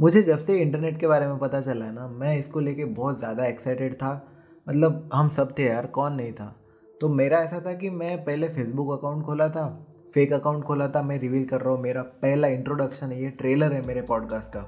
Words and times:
मुझे 0.00 0.22
जब 0.22 0.38
से 0.38 0.56
इंटरनेट 0.58 0.98
के 1.00 1.06
बारे 1.06 1.26
में 1.26 1.38
पता 1.38 1.60
चला 1.60 1.90
ना, 1.90 2.06
मैं 2.08 2.36
इसको 2.38 2.60
लेके 2.60 2.84
बहुत 2.84 3.18
ज़्यादा 3.18 3.44
एक्साइटेड 3.44 3.94
था। 3.94 4.12
मतलब 4.68 5.10
हम 5.14 5.28
सब 5.28 5.54
थे 5.58 5.64
यार, 5.64 5.86
कौन 5.86 6.14
नहीं 6.14 6.32
था। 6.32 6.54
तो 7.00 7.08
मेरा 7.08 7.38
ऐसा 7.38 7.60
था 7.60 7.72
कि 7.74 7.90
मैं 7.90 8.24
पहले 8.24 8.48
फेसबुक 8.48 8.98
अकाउंट 8.98 9.24
खोला 9.24 9.48
था 9.48 9.66
फेक 10.14 10.32
अकाउंट 10.32 10.64
खोला 10.64 10.88
था, 10.88 11.02
मैं 11.02 11.18
रिवील 11.18 11.44
कर 11.44 11.60
रहा 11.60 11.74
हूँ, 11.74 11.80
मेरा 11.82 12.02
पहला 12.02 12.48
इंट्रोडक्शन 12.48 13.12
है 13.12 13.22
ये 13.22 13.30
ट्रेलर 13.30 13.72
है 13.72 13.86
मेरे 13.86 14.02
पॉडकास्ट 14.02 14.52
का। 14.52 14.66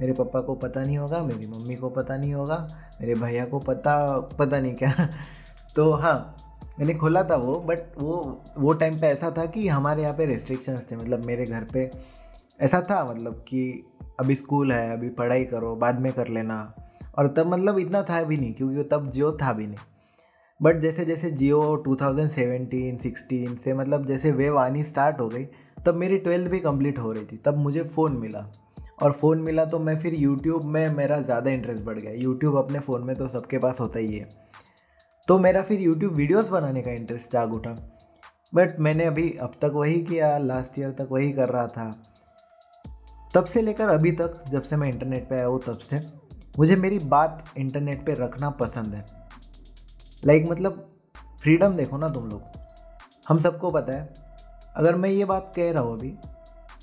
मेरे 0.00 0.12
पापा 0.12 0.40
को 0.40 0.54
पता 0.54 0.82
नहीं 0.84 0.98
होगा, 0.98 1.22
मेरी 1.22 1.46
मम्मी 1.46 1.74
को 1.74 1.88
पता 1.88 2.16
नहीं 2.16 2.34
होगा, 2.34 2.56
मेरे 3.00 3.14
भैया 3.14 3.44
को 3.44 3.58
पता 3.58 4.18
पता 4.38 4.60
नहीं 4.60 4.74
क्या। 4.74 5.08
तो 5.76 5.92
हाँ 5.92 6.36
मैंने 6.78 6.94
खोला 6.94 7.22
था 7.24 7.36
वो 7.36 7.60
बट 7.60 7.98
वो 7.98 8.42
वो 8.58 8.72
टाइम 8.72 8.98
पे 9.00 9.06
ऐसा 9.06 9.30
था 9.30 9.46
कि 9.46 9.68
हमारे 9.68 10.02
यहाँ 10.02 10.14
पे 10.14 10.26
रेस्ट्रिक्शंस 10.26 10.90
थे 10.90 10.96
मतलब 10.96 11.24
मेरे 11.24 11.46
घर 11.46 11.64
पे 11.64 11.90
ऐसा 12.60 12.80
था 12.90 13.04
मतलब 13.04 13.44
कि 13.48 13.84
अभी 14.20 14.34
स्कूल 14.34 14.72
है, 14.72 14.92
अभी 14.92 15.08
पढ़ाई 15.08 15.44
करो, 15.44 15.76
बाद 15.76 15.98
में 15.98 16.12
कर 16.12 16.28
लेना। 16.28 16.74
और 17.18 17.26
तब 17.26 17.46
मतलब 17.46 17.78
इतना 17.78 18.02
था 18.02 18.22
भी 18.22 18.36
नहीं, 18.36 18.54
क्योंकि 18.54 18.82
तब 18.82 19.10
जियो 19.10 19.32
था 19.32 19.52
भी 19.52 19.66
नहीं। 19.66 19.76
बट 20.62 20.80
जैसे 20.80 21.04
जैसे 21.04 21.30
जियो 21.30 21.76
2017 21.88 22.98
16 22.98 23.56
से 23.56 23.74
मतलब 23.74 24.06
जैसे 24.06 24.32
वेव 24.32 24.58
आनी 24.58 24.84
स्टार्ट 24.84 25.20
हो 25.20 25.28
गई, 25.28 25.44
तब 25.86 25.94
मेरी 25.94 26.18
ट्वेल्थ 26.18 26.50
भी 26.50 26.60
कंप्लीट 26.60 26.98
हो 26.98 27.12
रही 27.12 27.24
थी। 27.24 27.36
तब 27.36 27.56
मुझे 27.56 27.82
फ़ोन 27.82 28.12
मिला। 28.12 28.46
और 29.02 29.12
फ़ोन 29.12 29.38
मिला 29.38 29.64
तो 29.64 29.78
मैं 29.78 29.98
फिर 29.98 30.14
यूट्यूब 30.14 30.64
में 30.64 30.90
मेरा 30.90 31.20
ज़्यादा 31.20 31.50
इंटरेस्ट 31.50 31.82
बढ़ 31.82 31.98
गया। 31.98 32.12
यूट्यूब 32.12 32.56
अपने 32.56 32.80
फ़ोन 32.80 33.04
में 33.04 33.16
तो 33.16 33.28
सबके 33.28 33.58
पास 33.58 33.80
होता 33.80 33.98
ही 33.98 34.16
है। 34.16 34.28
तो 35.28 35.38
मेरा 35.38 35.62
फिर 35.62 35.80
यूट्यूब 35.80 36.12
वीडियोस 36.12 36.48
बनाने 36.48 36.82
का 36.82 36.90
इंटरेस्ट 36.90 37.32
जाग 37.32 37.52
उठा। 37.52 37.74
बट 38.54 38.80
मैंने 38.80 39.04
अभी, 39.04 39.30
अब 39.40 39.52
तक 39.62 39.70
वही 39.74 40.00
किया 40.00 40.38
लास्ट 40.38 40.78
ईयर 40.78 40.90
तक 40.90 41.08
वही 41.10 41.32
कर 41.32 41.48
रहा 41.48 41.66
था। 41.66 42.02
तब 43.34 43.44
से 43.44 43.62
लेकर 43.62 43.88
अभी 43.88 44.12
तक 44.12 44.44
जब 44.48 44.62
से 44.62 44.76
मैं 44.76 44.88
इंटरनेट 44.88 45.28
पे 45.28 45.34
आया 45.34 45.46
हूँ 45.46 45.60
तब 45.60 45.78
से 45.78 46.00
मुझे 46.58 46.76
मेरी 46.76 46.98
बात 46.98 47.44
इंटरनेट 47.58 48.06
पे 48.06 48.14
रखना 48.14 48.50
पसंद 48.50 48.94
है। 48.94 49.06
लाइक 50.24 50.40
like, 50.40 50.52
मतलब 50.52 50.90
फ्रीडम 51.42 51.76
देखो 51.76 51.96
ना 51.96 52.08
तुम 52.08 52.28
लोग। 52.28 52.42
हम 53.28 53.38
सबको 53.38 53.70
पता 53.70 53.92
है 53.92 54.14
अगर 54.76 54.96
मैं 54.96 55.10
ये 55.10 55.24
बात 55.24 55.52
कह 55.56 55.72
रहा 55.72 55.82
हूँ 55.82 55.98
अभी 55.98 56.14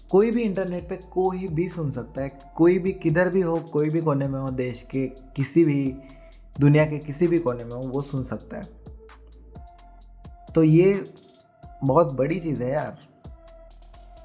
कोई 0.09 0.31
भी 0.31 0.41
इंटरनेट 0.41 0.89
पे 0.89 0.95
कोई 0.95 1.47
भी 1.47 1.69
सुन 1.69 1.91
सकता 1.91 2.21
है 2.21 2.39
कोई 2.55 2.79
भी 2.79 2.91
किधर 2.91 3.29
भी 3.29 3.41
हो 3.41 3.57
कोई 3.57 3.89
भी 3.89 4.01
कोने 4.01 4.27
में 4.27 4.39
हो 4.39 4.49
देश 4.49 4.83
के 4.83 5.07
किसी 5.07 5.65
भी 5.65 5.97
दुनिया 6.59 6.85
के 6.85 6.97
किसी 6.97 7.27
भी 7.27 7.39
कोने 7.39 7.63
में 7.63 7.71
हो 7.71 7.81
वो 7.81 8.01
सुन 8.01 8.23
सकता 8.23 8.57
है। 8.57 8.63
तो 10.55 10.63
ये 10.63 11.13
बहुत 11.83 12.13
बड़ी 12.13 12.39
चीज़ 12.39 12.63
है 12.63 12.71
यार। 12.71 12.97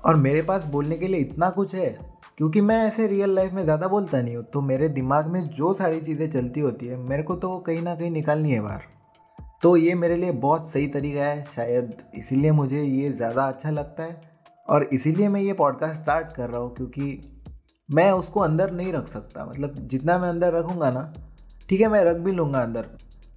और 0.05 0.17
मेरे 0.17 0.43
पास 0.43 0.65
बोलने 0.65 0.97
के 0.97 1.07
लिए 1.07 1.21
इतना 1.21 1.51
कुछ 1.51 1.75
है। 1.75 2.12
क्योंकि 2.39 2.61
मैं 2.61 2.77
ऐसे 2.85 3.07
रियल 3.07 3.35
लाइफ 3.35 3.53
में 3.53 3.63
ज़्यादा 3.65 3.89
बोलता 3.89 4.21
नहीं 4.23 4.37
हूँ 4.37 4.45
तो 4.45 4.61
मेरे 4.63 4.89
दिमाग 4.91 5.27
में 5.27 5.41
जो 5.49 5.73
सारी 5.75 6.01
चीज़ें 6.01 6.29
चलती 6.31 6.61
होती 6.61 6.87
है, 6.87 6.97
मेरे 6.99 7.23
को 7.23 7.37
तो 7.37 7.49
वो 7.49 7.59
कहीं 7.61 7.83
ना 7.83 7.95
कहीं 7.95 8.11
निकालनी 8.11 8.51
है 8.51 8.61
बाहर। 8.61 8.83
तो 9.63 9.77
ये 9.77 9.95
मेरे 9.95 10.17
लिए 10.17 10.31
बहुत 10.33 10.67
सही 10.69 10.87
तरीका 10.89 11.25
है, 11.25 11.43
शायद 11.45 12.03
इसीलिए 12.15 12.53
मुझे 12.53 12.83
ये 12.83 13.11
ज़्यादा 13.11 13.45
अच्छा 13.45 13.71
लगता 13.71 14.03
है, 14.03 14.21
और 14.69 14.83
इसीलिए 14.85 15.29
मैं 15.29 15.41
ये 15.41 15.53
पॉडकास्ट 15.53 16.03
स्टार्ट 16.03 16.33
कर 16.33 16.49
रहा 16.51 16.61
हूँ, 16.61 16.75
क्योंकि 16.75 17.21
मैं 17.89 18.11
उसको 18.13 18.41
अंदर 18.41 18.71
नहीं 18.73 18.93
रख 18.93 19.09
सकता। 19.09 19.45
मतलब 19.45 19.75
जितना 19.89 20.19
मैं 20.19 20.29
अंदर 20.29 20.53
रखूँगा 20.53 20.91
ना, 20.91 21.13
ठीक 21.69 21.81
है, 21.81 21.89
मैं 21.89 22.05
रख 22.05 22.17
भी 22.17 22.33
लूँगा 22.33 22.63
अंदर 22.63 22.89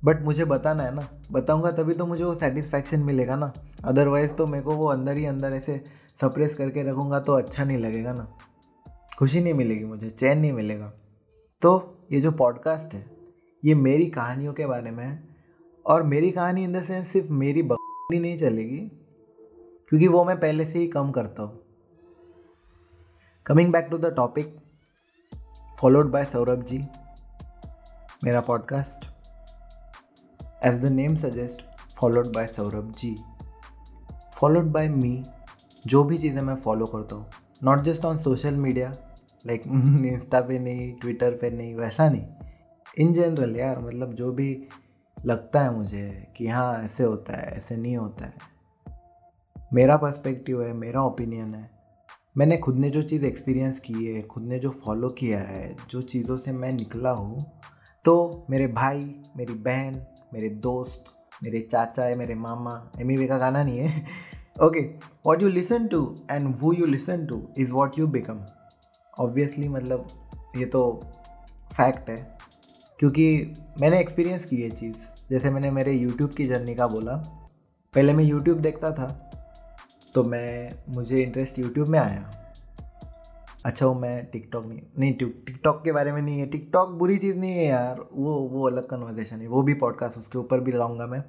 बट 0.04 0.22
मुझे 0.22 0.46
बताना 0.46 0.84
है 0.84 0.94
ना। 0.96 1.08
बताऊँगा 1.32 1.72
तभी 1.74 1.94
तो 1.94 2.06
मुझे 2.06 2.24
वो 2.24 2.34
सेटिस्फैक्शन 2.36 3.00
मिलेगा 3.02 3.36
ना। 3.36 3.52
अदरवाइज़ 3.86 4.34
तो 4.34 4.48
मेरे 4.48 4.64
को 4.64 4.76
वो 4.76 4.88
अंदर 4.88 5.18
ही 5.18 5.26
अंदर 5.26 5.54
ऐसे 5.54 5.82
सप्रेस 6.22 6.56
करके 6.56 6.84
रखूँगा 6.84 7.20
तो 7.20 7.34
अच्छा 7.34 7.64
नहीं 7.64 7.78
लगेगा 7.78 8.14
ना। 8.14 8.28
खुशी 9.20 9.42
नहीं 9.42 9.54
मिलेगी 9.54 9.86
मुझे, 9.86 10.10
चैन 10.10 10.40
नहीं 10.40 10.54
मिलेगा। 10.54 10.92
तो 11.62 12.08
ये 12.12 12.20
जो 12.20 12.32
पॉडकास्ट 12.32 12.94
है, 12.94 13.06
ये 13.64 13.76
मेरी 13.76 14.06
कहानियों 14.06 14.54
के 14.54 14.66
बारे 14.66 14.92
में 14.92 15.04
है 15.06 15.24
और 15.86 16.04
मेरी 16.04 16.32
कहानी 16.32 16.64
इन 16.64 16.74
द 16.74 16.82
सेंस 16.84 17.08
सिर्फ़ 17.08 17.32
मेरी 17.32 17.64
बकरी 17.64 18.20
नहीं 18.20 18.38
चलेगी, 18.38 18.80
क्योंकि 19.90 20.08
वो 20.08 20.24
मैं 20.26 20.40
पहले 20.40 20.66
से 20.66 20.80
ही 20.80 20.88
कम 20.88 21.12
करता 21.12 21.44
हूँ। 21.44 21.60
Coming 23.46 23.72
back 23.72 23.88
to 23.92 23.98
the 23.98 24.14
topic 24.16 24.56
followed 25.80 26.12
by 26.12 26.26
Saurabh 26.26 26.64
ji 26.64 26.78
मेरा 28.24 28.42
podcast 28.42 29.06
as 30.66 30.80
the 30.82 30.92
name 30.92 31.16
suggest 31.16 31.62
followed 31.96 32.34
by 32.34 32.48
Saurabh 32.48 32.92
ji 32.92 33.16
followed 34.40 34.72
by 34.72 34.90
me 34.90 35.24
जो 35.86 36.04
भी 36.04 36.18
चीज़ें 36.18 36.42
मैं 36.42 36.56
फॉलो 36.56 36.86
करता 36.86 37.16
हूँ 37.16 37.28
not 37.64 37.80
just 37.80 38.06
on 38.06 38.18
social 38.18 38.56
media 38.56 38.94
like 39.48 39.64
insta 39.68 40.42
पे 40.42 40.60
नहीं, 40.60 40.96
ट्विटर 40.96 41.32
पे 41.32 41.50
नहीं, 41.50 41.76
वैसा 41.76 42.10
नहीं। 42.10 42.26
इन 42.98 43.14
जनरल 43.14 43.56
यार 43.56 43.80
मतलब 43.80 44.14
जो 44.14 44.32
भी 44.32 44.68
लगता 45.26 45.62
है 45.62 45.74
मुझे 45.74 46.28
कि 46.38 46.48
हाँ 46.48 46.84
ऐसे 46.84 47.04
होता 47.04 47.38
है, 47.38 47.58
ऐसे 47.58 47.78
नहीं 47.78 47.98
होता 47.98 48.26
है। 48.26 48.34
मेरा 49.74 49.98
पर्सपेक्टिव 49.98 50.64
है, 50.64 50.74
मेरा 50.74 51.04
ओपिनियन 51.04 51.56
है। 51.56 51.70
मैंने 52.38 52.58
खुद 52.58 52.76
ने 52.76 52.90
जो 52.90 53.02
चीज़ 53.02 53.26
एक्सपीरियंस 53.26 53.80
की 53.80 53.94
है, 53.94 54.22
खुद 54.22 54.44
ने 54.44 54.60
जो 54.60 54.70
फॉलो 54.70 55.10
किया 55.10 55.40
है, 55.40 55.76
जो 55.90 56.02
चीज़ों 56.02 56.38
से 56.38 56.52
मैं 56.52 56.74
निकला 56.74 57.12
हूँ 57.12 57.46
तो 58.06 58.46
मेरे 58.50 58.68
भाई, 58.68 59.16
मेरी 59.38 59.54
बहन, 59.54 60.06
मेरे 60.34 60.50
दोस्त, 60.50 61.04
मेरे 61.44 61.60
चाचा 61.60 62.04
है, 62.04 62.16
मेरे 62.16 62.36
मामा, 62.36 62.92
एम 63.00 63.28
का 63.28 63.38
गाना 63.38 63.64
नहीं 63.64 63.80
है। 63.80 64.06
Okay 64.64 64.80
what 65.26 65.42
you 65.42 65.50
listen 65.50 65.88
to 65.88 66.16
and 66.32 66.56
वो 66.60 66.74
you 66.74 66.86
listen 66.86 67.26
to 67.26 67.48
is 67.58 67.72
what 67.72 68.00
you 68.00 68.08
become 68.08 68.46
obviously 69.20 69.68
मतलब 69.68 70.08
ये 70.58 70.66
तो 70.66 71.02
फैक्ट 71.74 72.10
है। 72.10 72.38
क्योंकि 73.00 73.54
मैंने 73.82 74.00
एक्सपीरियंस 74.00 74.46
की 74.46 74.56
ये 74.56 74.70
चीज़। 74.70 74.98
जैसे 75.30 75.50
मैंने 75.50 75.72
मेरे 75.72 75.94
यूट्यूब 75.94 76.30
की 76.30 76.46
जर्नी 76.46 76.76
का 76.76 76.88
बोला, 76.88 77.16
पहले 77.96 78.14
मैं 78.14 78.24
यूट्यूब 78.24 78.60
देखता 78.60 78.92
था 78.92 79.32
तो 80.14 80.24
मैं, 80.24 80.72
मुझे 80.90 81.22
इंटरेस्ट 81.22 81.60
यूट्यूब 81.60 81.88
में 81.88 82.00
आया। 82.00 82.32
अच्छा 83.66 83.86
वो 83.86 83.94
मैं 83.94 84.26
टिकटॉक 84.26 84.66
नहीं 84.66 84.82
नहीं 85.00 85.14
टिकटॉक 85.14 85.84
के 85.84 85.92
बारे 85.92 86.12
में 86.12 86.22
नहीं 86.22 86.40
है। 86.40 86.46
टिकटॉक 86.46 86.90
बुरी 86.90 87.18
चीज़ 87.18 87.38
नहीं 87.38 87.52
है 87.52 87.66
यार, 87.66 88.06
वो 88.14 88.36
वो 88.36 88.68
अलग 88.68 88.88
कन्वर्जेशन 88.88 89.42
है। 89.42 89.48
वो 89.48 89.62
भी 89.62 89.74
पॉडकास्ट 89.74 90.18
उसके 90.18 90.38
ऊपर 90.38 90.60
भी 90.60 90.72
लाऊँगा 90.72 91.08
मैं। 91.08 91.24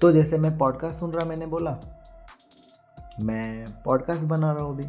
तो 0.00 0.12
जैसे 0.12 0.38
मैं 0.38 0.58
पॉडकास्ट 0.58 1.00
सुन 1.00 1.10
रहा, 1.10 1.24
मैंने 1.24 1.46
बोला, 1.46 1.78
मैं 3.22 3.66
पॉडकास्ट 3.82 4.22
बना 4.22 4.52
रहा 4.52 4.64
हूँ 4.64 4.74
अभी। 4.74 4.84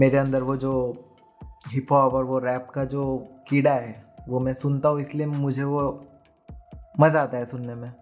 मेरे 0.00 0.18
अंदर 0.18 0.42
वो 0.42 0.56
जो 0.56 0.72
हिप 1.68 1.92
हॉप 1.92 2.14
और 2.14 2.24
वो 2.24 2.38
रैप 2.38 2.68
का 2.74 2.84
जो 2.84 3.16
कीड़ा 3.48 3.72
है, 3.72 4.04
वो 4.28 4.40
मैं 4.40 4.54
सुनता 4.54 4.88
हूँ, 4.88 5.00
इसलिए 5.00 5.26
मुझे 5.26 5.64
वो 5.64 6.06
मज़ा 7.00 7.22
आता 7.22 7.38
है 7.38 7.46
सुनने 7.46 7.74
में। 7.74 7.92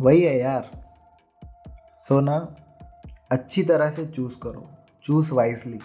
वही 0.00 0.22
है 0.22 0.38
यार। 0.38 0.70
सो 1.98 2.20
ना, 2.20 2.56
अच्छी 3.32 3.62
तरह 3.62 3.90
से 3.90 4.06
चूज़ 4.06 4.34
करो। 4.42 4.70
चूज़ 5.04 5.32
वाइजली 5.32 5.78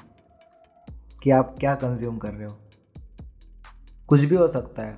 कि 1.24 1.32
आप 1.32 1.56
क्या 1.60 1.76
कंज्यूम 1.76 2.18
कर 2.18 2.34
रहे 2.34 2.48
हो। 2.48 2.58
कुछ 4.08 4.20
भी 4.20 4.36
हो 4.36 4.48
सकता 4.48 4.84
है। 4.84 4.98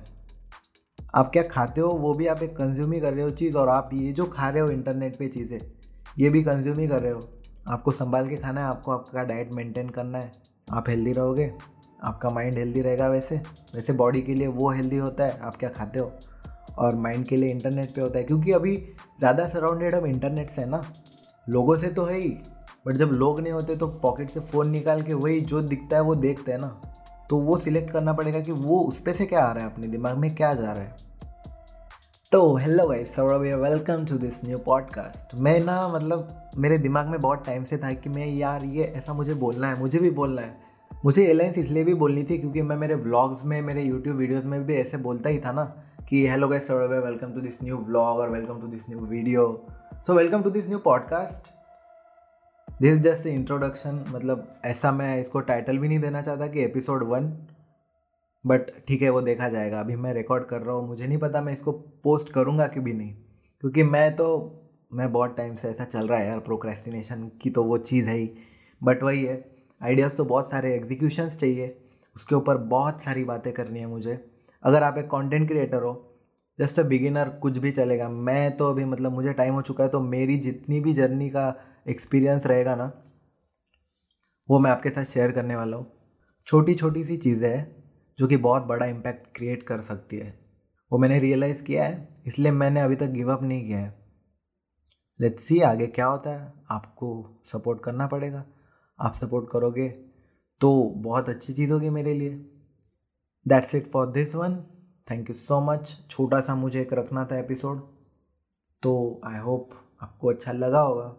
आप 1.14 1.30
क्या 1.30 1.42
खाते 1.42 1.80
हो, 1.80 1.88
वो 1.88 2.14
भी 2.14 2.26
आप 2.26 2.42
एक 2.42 2.56
कंज्यूम 2.56 2.92
ही 2.92 3.00
कर 3.00 3.12
रहे 3.12 3.24
हो 3.24 3.30
चीज़, 3.30 3.56
और 3.56 3.68
आप 3.68 3.90
ये 3.92 4.12
जो 4.12 4.26
खा 4.26 4.48
रहे 4.48 4.62
हो 4.62 4.70
इंटरनेट 4.70 5.16
पे 5.16 5.28
चीज़ें, 5.28 5.60
ये 6.18 6.28
भी 6.28 6.42
कंज्यूम 6.42 6.78
ही 6.78 6.88
कर 6.88 7.02
रहे 7.02 7.12
हो। 7.12 7.28
आपको 7.66 7.92
संभाल 7.92 8.28
के 8.28 8.36
खाना 8.36 8.60
है, 8.60 8.66
आपको 8.66 8.92
आपका 8.92 9.22
डाइट 9.24 9.52
मेंटेन 9.52 9.88
करना 9.88 10.18
है। 10.18 10.30
आप 10.68 10.88
हेल्दी 10.88 11.12
रहोगे, 11.12 11.52
आपका 12.02 12.30
माइंड 12.30 12.58
हेल्दी 12.58 12.80
रहेगा 12.80 13.08
वैसे। 13.08 13.36
वैसे 13.74 13.92
बॉडी 13.92 14.22
के 14.22 14.34
लिए 14.34 14.46
वो 14.48 14.70
हेल्दी 14.70 14.96
होता 14.96 15.24
है, 15.24 15.38
आप 15.40 15.56
क्या 15.56 15.70
खाते 15.70 15.98
हो? 15.98 16.12
और 16.78 16.94
माइंड 16.96 17.26
के 17.26 17.36
लिए 17.36 17.50
इंटरनेट 17.50 17.94
पे 17.94 18.00
होता 18.00 18.18
है, 18.18 18.24
क्योंकि 18.24 18.52
अभी 18.52 18.76
ज़्यादा 19.18 19.46
सराउंडेड 19.48 19.94
हम 19.94 20.06
इंटरनेट 20.06 20.50
से 20.50 20.60
है 20.62 20.68
ना। 20.68 20.82
लोगों 21.46 21.76
से 21.76 21.88
तो 21.88 22.04
है 22.04 22.18
ही 22.18 22.28
बट 22.86 22.94
जब 22.94 23.10
लोग 23.12 23.40
नहीं 23.40 23.52
होते 23.52 23.74
तो 23.76 23.86
पॉकेट 23.98 24.30
से 24.30 24.40
फ़ोन 24.40 24.70
निकाल 24.70 25.02
के 25.02 25.14
वही 25.14 25.40
जो 25.42 25.60
दिखता 25.62 25.96
है 25.96 26.02
वो 26.02 26.14
देखते 26.14 26.52
हैं 26.52 26.58
ना। 26.58 26.68
तो 27.30 27.36
वो 27.38 27.56
सिलेक्ट 27.58 27.90
करना 27.90 28.12
पड़ेगा 28.12 28.40
कि 28.40 28.52
वो 28.52 28.78
उस 28.80 29.00
पर 29.00 29.12
से 29.12 29.26
क्या 29.26 29.44
आ 29.44 29.52
रहा 29.52 29.64
है 29.64 29.70
अपने 29.72 29.88
दिमाग 29.88 30.16
में, 30.16 30.34
क्या 30.34 30.52
जा 30.54 30.72
रहा 30.72 30.82
है। 30.82 30.96
तो 32.32 32.56
hello 32.56 32.86
guys 32.86 33.16
Saurabh 33.16 33.40
welcome 33.40 34.04
to 34.04 34.18
this 34.18 34.44
new 34.44 34.58
podcast 34.58 35.34
मैं 35.34 35.64
ना 35.64 35.88
मतलब 35.88 36.50
मेरे 36.56 36.78
दिमाग 36.78 37.06
में 37.06 37.20
बहुत 37.20 37.46
टाइम 37.46 37.64
से 37.64 37.76
था 37.76 37.92
कि 37.92 38.08
मैं 38.08 38.26
यार 38.26 38.64
ये 38.64 38.84
ऐसा 38.84 39.12
मुझे 39.12 39.34
बोलना 39.34 39.68
है, 39.68 39.78
मुझे 39.78 39.98
भी 39.98 40.10
बोलना 40.10 40.42
है। 40.42 40.56
मुझे 41.04 41.26
एयरलाइंस 41.26 41.58
इसलिए 41.58 41.84
भी 41.84 41.94
बोलनी 41.94 42.22
थी 42.22 42.38
क्योंकि 42.38 42.62
मैं 42.62 42.76
मेरे 42.76 42.94
व्लॉग्स 42.94 43.44
में, 43.44 43.62
मेरे 43.62 43.82
यूट्यूब 43.82 44.16
वीडियोज़ 44.16 44.46
में 44.46 44.66
भी 44.66 44.74
ऐसे 44.74 44.96
बोलता 44.96 45.28
ही 45.28 45.38
था 45.38 45.52
ना 45.52 45.64
कि 46.08 46.28
hello 46.28 46.48
guys 46.48 46.68
Saurabh 46.68 47.04
welcome 47.04 47.32
to 47.32 47.40
this 47.40 47.62
new 47.64 47.76
vlog 47.76 48.18
और 48.18 48.30
welcome 48.30 48.60
to 48.60 48.66
this 48.66 48.88
new 48.90 49.00
video 49.00 49.66
so 49.94 50.14
welcome 50.14 50.42
to 50.42 50.50
this 50.50 50.68
new 50.68 50.78
podcast 50.78 51.52
this 52.80 53.00
just 53.00 53.26
introduction 53.26 54.04
मतलब 54.08 54.54
ऐसा 54.64 54.92
मैं 54.92 55.20
इसको 55.20 55.40
टाइटल 55.40 55.78
भी 55.78 55.88
नहीं 55.88 55.98
देना 55.98 56.22
चाहता 56.22 56.46
कि 56.46 56.64
एपिसोड 56.64 57.04
वन 57.04 57.36
बट 58.44 58.70
ठीक 58.88 59.02
है, 59.02 59.10
वो 59.10 59.20
देखा 59.22 59.48
जाएगा। 59.48 59.80
अभी 59.80 59.96
मैं 59.96 60.12
रिकॉर्ड 60.14 60.44
कर 60.44 60.60
रहा 60.62 60.74
हूँ, 60.76 60.86
मुझे 60.88 61.06
नहीं 61.06 61.18
पता 61.18 61.40
मैं 61.40 61.52
इसको 61.52 61.72
पोस्ट 62.04 62.32
करूँगा 62.32 62.66
कि 62.66 62.80
भी 62.80 62.92
नहीं। 62.92 63.14
क्योंकि 63.62 63.82
मैं 63.82 64.14
तो 64.16 64.28
मैं 64.92 65.12
बहुत 65.12 65.36
टाइम 65.36 65.54
से 65.56 65.68
ऐसा 65.68 65.84
चल 65.84 66.08
रहा 66.08 66.18
है 66.18 66.26
यार 66.26 66.38
प्रोक्रेस्टिनेशन 66.40 67.30
की 67.42 67.50
तो 67.50 67.64
वो 67.64 67.78
चीज़ 67.78 68.08
है 68.08 68.16
ही। 68.16 68.30
बट 68.82 69.02
वही 69.02 69.24
है 69.24 69.44
आइडियाज़ 69.80 70.14
तो 70.16 70.24
बहुत 70.24 70.50
सारे 70.50 70.74
एग्जीक्यूशंस 70.74 71.36
चाहिए। 71.36 71.76
उसके 72.16 72.34
ऊपर 72.34 72.56
बहुत 72.56 73.02
सारी 73.02 73.24
बातें 73.24 73.52
करनी 73.52 73.80
है 73.80 73.86
मुझे। 73.86 74.18
अगर 74.62 74.82
आप 74.82 74.98
एक 74.98 75.06
कंटेंट 75.06 75.48
क्रिएटर 75.48 75.82
हो 75.82 75.94
जस्ट 76.58 76.80
अ 76.80 76.82
बिगिनर 76.82 77.28
कुछ 77.42 77.58
भी 77.58 77.70
चलेगा। 77.72 78.08
मैं 78.08 78.56
तो 78.56 78.70
अभी 78.70 78.84
मतलब 78.84 79.12
मुझे 79.12 79.32
टाइम 79.32 79.54
हो 79.54 79.62
चुका 79.62 79.84
है 79.84 79.90
तो 79.90 80.00
मेरी 80.00 80.36
जितनी 80.38 80.80
भी 80.80 80.92
जर्नी 80.94 81.28
का 81.30 81.54
एक्सपीरियंस 81.88 82.46
रहेगा 82.46 82.74
ना, 82.76 82.92
वो 84.48 84.58
मैं 84.58 84.70
आपके 84.70 84.90
साथ 84.90 85.04
शेयर 85.04 85.32
करने 85.32 85.56
वाला 85.56 85.76
हूँ। 85.76 85.86
छोटी 86.46 86.74
छोटी 86.74 87.04
सी 87.04 87.16
चीज़ें 87.16 87.48
हैं। 87.50 87.81
जो 88.18 88.26
कि 88.26 88.36
बहुत 88.36 88.62
बड़ा 88.62 88.86
इम्पैक्ट 88.86 89.26
क्रिएट 89.36 89.62
कर 89.62 89.80
सकती 89.80 90.16
है। 90.16 90.38
वो 90.92 90.98
मैंने 90.98 91.18
रियलाइज़ 91.20 91.62
किया 91.64 91.84
है, 91.84 92.22
इसलिए 92.26 92.52
मैंने 92.52 92.80
अभी 92.80 92.96
तक 92.96 93.06
गिव 93.06 93.32
अप 93.32 93.42
नहीं 93.42 93.66
किया 93.66 93.78
है। 93.78 94.00
लेट्स 95.20 95.44
सी 95.44 95.60
आगे 95.60 95.86
क्या 95.86 96.06
होता 96.06 96.30
है। 96.30 96.52
आपको 96.70 97.40
सपोर्ट 97.44 97.80
करना 97.80 98.06
पड़ेगा। 98.06 98.44
आप 98.98 99.14
सपोर्ट 99.14 99.48
करोगे 99.52 99.88
तो 100.60 100.72
बहुत 100.96 101.28
अच्छी 101.28 101.52
चीज़ 101.54 101.70
होगी 101.72 101.90
मेरे 101.90 102.14
लिए। 102.14 102.30
That's 103.46 103.74
it 103.74 103.86
for 103.86 104.10
this 104.10 104.34
one 104.34 104.56
thank 105.10 105.30
you 105.30 105.34
so 105.34 105.60
much 105.60 105.96
छोटा 106.10 106.40
सा 106.40 106.54
मुझे 106.54 106.80
एक 106.80 106.92
रखना 106.92 107.24
था 107.24 107.38
एपिसोड 107.38 107.80
तो 108.82 109.20
आई 109.24 109.38
होप 109.38 109.70
आपको 110.02 110.28
अच्छा 110.28 110.52
लगा 110.52 110.80
होगा। 110.80 111.14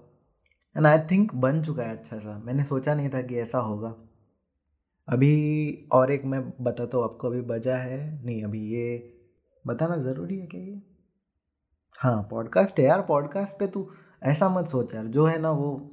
एंड 0.78 0.88
आई 0.88 1.00
थिंक 1.12 1.34
बन 1.36 1.62
चुका 1.64 1.84
है 1.84 1.98
अच्छा 1.98 2.20
सा। 2.20 2.38
मैंने 2.46 2.66
सोचा 2.66 2.96
नहीं 2.96 3.10
था 3.10 3.22
कि 3.22 3.36
ऐसा 3.36 3.58
होगा। 3.58 3.96
अभी 5.08 5.88
और 5.92 6.12
एक 6.12 6.26
मैं 6.26 6.50
बताता 6.62 6.98
हूँ 6.98 7.04
आपको 7.04 7.28
अभी 7.28 7.42
बजा 7.42 7.76
है। 7.76 8.26
नहीं, 8.26 8.44
अभी 8.44 8.68
ये 8.68 9.14
बताना 9.68 9.98
ज़रूरी 9.98 10.40
है 10.40 10.48
क्या 10.48 10.62
ये? 10.62 10.82
हाँ 12.00 12.28
पॉडकास्ट 12.32 12.80
है 12.80 12.86
यार 12.86 13.02
पॉडकास्ट 13.02 13.60
पे 13.60 13.68
तू 13.68 13.92
ऐसा 14.24 14.50
मत 14.50 14.68
सोच 14.68 14.94
यार, 14.94 15.06
जो 15.06 15.26
है 15.26 15.40
ना 15.40 15.52
वो 15.52 15.92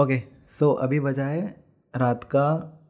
ओके 0.00 0.22
सो 0.48 0.72
अभी 0.72 1.00
बजा 1.00 1.26
है 1.26 1.64
रात 1.96 2.24
का 2.24 2.80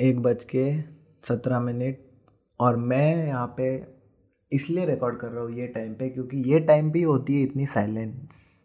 एक 0.00 0.22
बज 0.22 0.44
के 0.44 0.82
सत्रह 1.28 1.60
मिनट 1.60 1.98
और 2.60 2.76
मैं 2.76 3.26
यहाँ 3.26 3.54
पे 3.56 3.86
इसलिए 4.52 4.86
रिकॉर्ड 4.86 5.18
कर 5.18 5.28
रहा 5.28 5.44
हूँ 5.44 5.52
ये 5.52 5.66
टाइम 5.66 5.94
पे 5.94 6.08
क्योंकि 6.08 6.36
ये 6.36 6.60
टाइम 6.60 6.90
भी 6.90 7.02
होती 7.02 7.34
है 7.34 7.42
इतनी 7.42 7.66
साइलेंस 7.66 8.64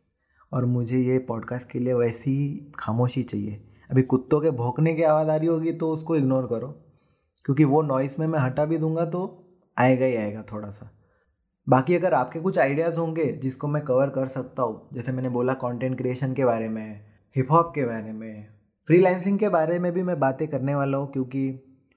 और 0.53 0.65
मुझे 0.65 0.99
ये 0.99 1.19
पॉडकास्ट 1.19 1.69
के 1.71 1.79
लिए 1.79 1.93
वैसी 1.93 2.71
खामोशी 2.79 3.23
चाहिए। 3.23 3.72
अभी 3.89 4.01
कुत्तों 4.03 4.39
के 4.41 4.51
भौंकने 4.51 4.93
की 4.93 5.03
आवाज़ 5.03 5.29
आ 5.29 5.35
रही 5.35 5.47
होगी 5.47 5.71
तो 5.73 5.89
उसको 5.89 6.15
इग्नोर 6.15 6.47
करो। 6.47 6.67
क्योंकि 7.45 7.63
वो 7.63 7.81
नॉइस 7.81 8.19
में 8.19 8.27
मैं 8.27 8.39
हटा 8.39 8.65
भी 8.65 8.77
दूँगा 8.77 9.05
तो 9.05 9.21
आएगा 9.77 10.05
ही 10.05 10.15
आएगा 10.15 10.43
थोड़ा 10.51 10.69
सा 10.71 10.89
बाकी 11.67 11.95
अगर 11.95 12.13
आपके 12.13 12.39
कुछ 12.39 12.59
आइडियाज़ 12.59 12.95
होंगे 12.95 13.25
जिसको 13.33 13.67
मैं 13.67 13.83
कवर 13.85 14.09
कर 14.09 14.27
सकता 14.27 14.63
हूँ, 14.63 14.89
जैसे 14.93 15.11
मैंने 15.11 15.29
बोला 15.29 15.53
कंटेंट 15.53 15.97
क्रिएशन 15.97 16.33
के 16.33 16.45
बारे 16.45 16.69
में 16.69 16.99
हिप 17.35 17.51
हॉप 17.51 17.71
के 17.75 17.85
बारे 17.85 18.11
में 18.11 18.47
फ्रीलांसिंग 18.87 19.39
के 19.39 19.49
बारे 19.49 19.79
में 19.79 19.91
भी 19.91 20.03
मैं 20.03 20.19
बातें 20.19 20.47
करने 20.47 20.75
वाला 20.75 20.97
हूँ 20.97 21.11
क्योंकि 21.11 21.43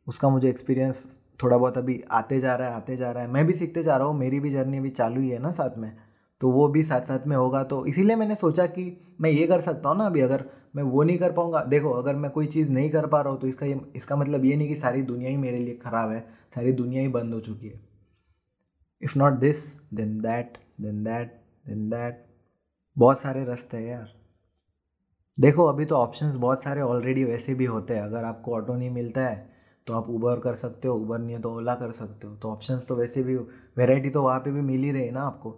उसका 0.06 0.28
मुझे 0.28 0.48
एक्सपीरियंस 0.48 1.06
थोड़ा 1.42 1.56
बहुत 1.56 1.78
अभी 1.78 2.02
आते 2.10 2.38
जा 2.40 2.54
रहा 2.54 2.68
है, 2.68 2.74
आते 2.74 2.96
जा 2.96 3.10
रहा 3.10 3.22
है। 3.22 3.30
मैं 3.30 3.46
भी 3.46 3.52
सीखते 3.52 3.82
जा 3.82 3.96
रहा 3.96 4.06
हूँ, 4.06 4.18
मेरी 4.18 4.40
भी 4.40 4.50
जर्नी 4.50 4.78
अभी 4.78 4.90
चालू 4.90 5.20
ही 5.20 5.30
है 5.30 5.38
ना 5.38 5.50
साथ 5.52 5.78
में। 5.78 5.92
तो 6.40 6.50
वो 6.50 6.68
भी 6.68 6.82
साथ 6.82 7.00
साथ 7.00 7.26
में 7.26 7.36
होगा 7.36 7.62
तो 7.64 7.84
इसीलिए 7.86 8.16
मैंने 8.16 8.34
सोचा 8.34 8.66
कि 8.66 8.84
मैं 9.20 9.30
ये 9.30 9.46
कर 9.46 9.60
सकता 9.60 9.88
हूँ 9.88 9.98
ना 9.98 10.06
अभी 10.06 10.20
अगर 10.20 10.44
मैं 10.76 10.82
वो 10.84 11.02
नहीं 11.02 11.18
कर 11.18 11.32
पाऊँगा। 11.32 11.62
देखो 11.64 11.90
अगर 11.92 12.16
मैं 12.16 12.30
कोई 12.30 12.46
चीज़ 12.48 12.70
नहीं 12.70 12.90
कर 12.90 13.06
पा 13.06 13.20
रहा 13.20 13.32
हूँ 13.32 13.40
तो 13.40 13.46
इसका 13.46 13.66
ये 13.66 13.80
इसका 13.96 14.16
मतलब 14.16 14.44
ये 14.44 14.56
नहीं 14.56 14.68
कि 14.68 14.74
सारी 14.76 15.02
दुनिया 15.04 15.30
ही 15.30 15.36
मेरे 15.36 15.58
लिए 15.58 15.74
ख़राब 15.76 16.10
है 16.10 16.20
सारी 16.54 16.72
दुनिया 16.74 17.02
ही 17.02 17.08
बंद 17.10 17.34
हो 17.34 17.40
चुकी 17.40 17.68
है। 17.68 17.80
If 19.02 19.18
not 19.18 19.32
this 19.40 19.64
then 19.94 20.18
that 20.20 20.58
then 20.80 21.02
that 21.04 21.40
then 21.68 21.88
that 21.90 22.24
बहुत 22.96 23.20
सारे 23.20 23.44
रास्ते 23.44 23.76
हैं 23.76 23.88
यार। 23.88 24.14
देखो 25.38 25.64
अभी 25.64 25.84
तो 25.84 25.96
ऑप्शंस 25.96 26.34
बहुत 26.36 26.62
सारे 26.62 26.80
ऑलरेडी 26.82 27.24
वैसे 27.24 27.54
भी 27.54 27.64
होते 27.64 27.94
हैं। 27.94 28.02
अगर 28.02 28.24
आपको 28.24 28.54
ऑटो 28.54 28.74
नहीं 28.74 28.90
मिलता 28.90 29.20
है 29.20 29.54
तो 29.86 29.94
आप 29.94 30.08
ऊबर 30.10 30.38
कर 30.40 30.54
सकते 30.54 30.88
हो 30.88 30.94
ऊबर 30.96 31.18
नहीं 31.18 31.34
है 31.34 31.40
तो 31.42 31.54
ओला 31.56 31.74
कर 31.74 31.92
सकते 31.92 32.26
हो। 32.26 32.36
तो 32.36 32.50
ऑप्शंस 32.50 32.86
तो 32.86 32.96
वैसे 32.96 33.22
भी 33.22 33.36
वेराइटी 33.78 34.10
तो 34.10 34.22
वहाँ 34.22 34.38
पे 34.40 34.50
भी 34.50 34.60
मिल 34.62 34.82
ही 34.82 34.92
रही 34.92 35.02
है 35.02 35.10
ना 35.10 35.22
आपको। 35.22 35.50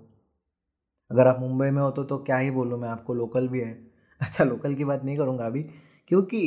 अगर 1.11 1.26
आप 1.26 1.41
मुंबई 1.41 1.70
में 1.70 1.82
हो 1.82 1.91
तो, 1.91 2.05
तो 2.05 2.19
क्या 2.19 2.37
ही 2.38 2.50
बोलूँ 2.50 2.79
मैं 2.81 2.88
आपको 2.88 3.15
लोकल 3.15 3.49
भी 3.49 3.61
है। 3.61 3.73
अच्छा 4.20 4.44
लोकल 4.44 4.75
की 4.75 4.85
बात 4.85 5.05
नहीं 5.05 5.17
करूँगा 5.17 5.47
अभी, 5.47 5.62
क्योंकि 6.09 6.41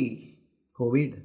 कोविड 0.78 1.22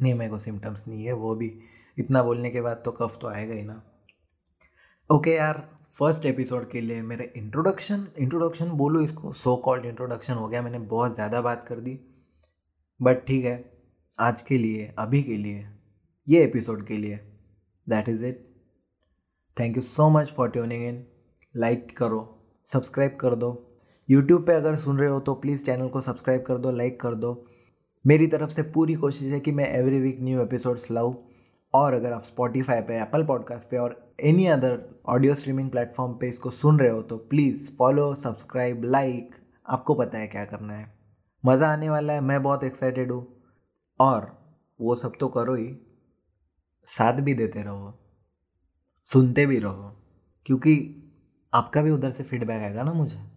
नहीं 0.00 0.14
मेरे 0.14 0.30
को 0.30 0.38
सिम्टम्स 0.38 0.86
नहीं 0.88 1.04
है, 1.04 1.12
वो 1.12 1.34
भी 1.34 1.52
इतना 1.98 2.22
बोलने 2.22 2.50
के 2.50 2.60
बाद 2.60 2.82
तो 2.84 2.92
कफ 2.92 3.18
तो 3.20 3.28
आएगा 3.28 3.54
ही 3.54 3.62
ना। 3.62 3.82
ओके 5.10 5.30
यार 5.30 5.68
फ़र्स्ट 5.98 6.24
एपिसोड 6.26 6.70
के 6.70 6.80
लिए 6.80 7.02
मेरे 7.02 7.32
इंट्रोडक्शन 7.36 8.06
इंट्रोडक्शन 8.18 8.70
बोलो 8.76 9.00
इसको 9.00 9.32
सो 9.32 9.54
कॉल्ड 9.56 9.84
इंट्रोडक्शन 9.86 10.34
हो 10.34 10.48
गया, 10.48 10.62
मैंने 10.62 10.78
बहुत 10.78 11.14
ज़्यादा 11.14 11.40
बात 11.40 11.64
कर 11.68 11.80
दी। 11.80 11.98
बट 13.00 13.24
ठीक 13.26 13.44
है, 13.44 13.72
आज 14.18 14.42
के 14.42 14.58
लिए, 14.58 14.92
अभी 14.98 15.22
के 15.22 15.36
लिए, 15.36 15.66
ये 16.26 16.42
एपिसोड 16.44 16.86
के 16.86 16.96
लिए 16.96 17.16
that 17.86 18.08
is 18.08 18.24
it 18.24 18.44
thank 19.56 19.76
you 19.76 19.82
so 19.82 20.08
much 20.10 20.32
for 20.32 20.50
tuning 20.50 20.84
in 20.84 21.04
like 21.54 21.96
करो 21.98 22.20
सब्सक्राइब 22.66 23.16
कर 23.20 23.34
दो। 23.36 23.52
यूट्यूब 24.10 24.46
पे 24.46 24.52
अगर 24.52 24.76
सुन 24.76 24.98
रहे 24.98 25.08
हो 25.08 25.20
तो 25.20 25.34
प्लीज़ 25.34 25.64
चैनल 25.64 25.88
को 25.88 26.00
सब्सक्राइब 26.00 26.42
कर 26.42 26.58
दो 26.58 26.70
लाइक 26.70 27.00
कर 27.00 27.14
दो। 27.14 27.46
मेरी 28.06 28.26
तरफ़ 28.26 28.50
से 28.50 28.62
पूरी 28.62 28.94
कोशिश 28.94 29.32
है 29.32 29.40
कि 29.40 29.52
मैं 29.52 29.72
एवरी 29.72 30.00
वीक 30.00 30.18
न्यू 30.20 30.42
एपिसोड्स 30.42 30.90
लाऊँ। 30.90 31.28
और 31.74 31.94
अगर 31.94 32.12
आप 32.12 32.22
स्पॉटीफाई 32.22 32.80
पे 32.80 33.00
एप्पल 33.00 33.24
पॉडकास्ट 33.24 33.68
पे 33.68 33.76
और 33.78 34.14
any 34.20 34.46
other 34.46 35.00
audio 35.06 35.34
streaming 35.34 35.70
platform 35.70 36.12
पे 36.12 36.28
इसको 36.28 36.50
सुन 36.50 36.78
रहे 36.78 36.90
हो 36.90 37.02
तो 37.02 37.16
प्लीज़ 37.16 37.72
फॉलो 37.76 38.14
सब्सक्राइब 38.14 38.84
लाइक 38.84 39.34
आपको 39.68 39.94
पता 39.94 40.18
है 40.18 40.26
क्या 40.26 40.44
करना 40.44 40.74
है। 40.74 40.98
मज़ा 41.46 41.72
आने 41.72 41.90
वाला 41.90 42.12
है, 42.12 42.20
मैं 42.20 42.42
बहुत 42.42 42.64
एक्साइटेड 42.64 43.12
हूँ। 43.12 43.26
और 44.00 44.38
वो 44.80 44.94
सब 44.94 45.12
तो 45.20 45.28
करो 45.28 45.54
ही। 45.54 45.76
साथ 46.86 47.12
भी 47.12 47.34
देते 47.34 47.62
रहो। 47.62 47.98
सुनते 49.04 49.46
भी 49.46 49.58
रहो। 49.58 49.96
क्योंकि 50.46 51.02
आपका 51.54 51.82
भी 51.82 51.90
उधर 51.90 52.10
से 52.10 52.24
फीडबैक 52.24 52.62
आएगा 52.62 52.82
ना 52.82 52.92
मुझे। 52.92 53.33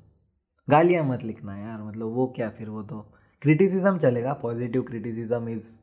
गालियाँ 0.69 1.03
मत 1.03 1.23
लिखना 1.23 1.57
यार 1.57 1.81
मतलब 1.83 2.13
वो 2.13 2.25
क्या 2.35 2.49
फिर 2.49 2.69
वो 2.69 2.81
तो 2.83 2.99
क्रिटिसिज्म 3.41 3.97
चलेगा 3.97 4.33
पॉजिटिव 4.33 4.81
क्रिटिसिज्म 4.81 5.49
इज़ 5.49 5.77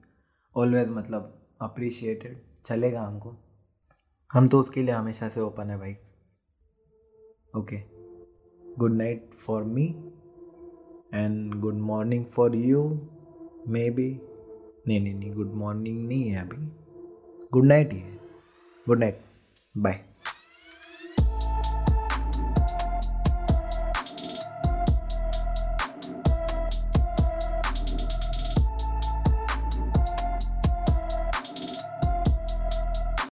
ऑलवेज 0.56 0.88
मतलब 0.88 1.46
अप्रिशिएटेड 1.60 2.42
चलेगा 2.66 3.02
हमको। 3.02 3.34
हम 4.30 4.48
तो 4.48 4.60
उसके 4.60 4.82
लिए 4.82 4.94
हमेशा 4.94 5.28
से 5.28 5.40
ओपन 5.40 5.70
है 5.70 5.78
भाई। 5.78 5.96
Okay 7.56 7.80
good 8.76 8.92
night 8.92 9.30
for 9.34 9.62
me 9.64 9.84
and 11.14 11.54
good 11.54 11.74
morning 11.74 12.24
for 12.24 12.56
you 12.56 12.84
maybe 13.90 14.10
नहीं 14.86 15.00
नहीं 15.00 15.14
नहीं 15.14 15.32
गुड 15.32 15.52
मॉर्निंग 15.54 16.06
नहीं 16.08 16.28
है 16.28 16.48
अभी। 16.48 16.66
गुड 17.52 17.64
नाइट 17.64 17.92
ही 17.92 17.98
है। 17.98 18.18
Good 18.86 18.98
night 18.98 19.20
bye 19.74 20.04